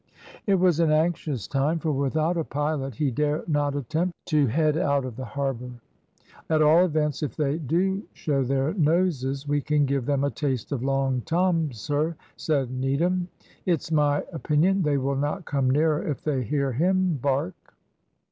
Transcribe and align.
It 0.47 0.55
was 0.55 0.79
an 0.79 0.89
anxious 0.89 1.47
time, 1.47 1.77
for 1.77 1.91
without 1.91 2.35
a 2.35 2.43
pilot 2.43 2.95
he 2.95 3.11
dare 3.11 3.43
not 3.47 3.75
attempt 3.75 4.15
to 4.33 4.47
heat 4.47 4.75
out 4.75 5.05
of 5.05 5.15
the 5.15 5.25
harbour. 5.25 5.69
"At 6.49 6.63
all 6.63 6.85
events, 6.85 7.21
if 7.21 7.35
they 7.35 7.59
do 7.59 8.01
show 8.13 8.43
their 8.43 8.73
noses, 8.73 9.47
we 9.47 9.61
can 9.61 9.85
give 9.85 10.07
them 10.07 10.23
a 10.23 10.31
taste 10.31 10.71
of 10.71 10.81
Long 10.81 11.21
Tom, 11.27 11.71
sir," 11.71 12.15
said 12.35 12.71
Needham; 12.71 13.27
"it's 13.67 13.91
my 13.91 14.23
opinion 14.33 14.81
they 14.81 14.97
will 14.97 15.15
not 15.17 15.45
come 15.45 15.69
nearer 15.69 16.01
if 16.01 16.23
they 16.23 16.41
hear 16.41 16.71
him 16.71 17.19
bark." 17.21 17.75